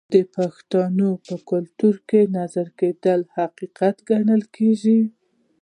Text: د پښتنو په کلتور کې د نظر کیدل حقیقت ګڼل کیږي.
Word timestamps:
د 0.13 0.15
پښتنو 0.35 1.09
په 1.27 1.35
کلتور 1.49 1.95
کې 2.09 2.21
د 2.25 2.29
نظر 2.37 2.67
کیدل 2.79 3.19
حقیقت 3.37 3.95
ګڼل 4.09 4.41
کیږي. 4.55 4.99